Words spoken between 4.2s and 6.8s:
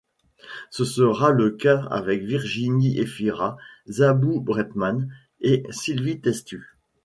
Breitman, et Sylvie Testud.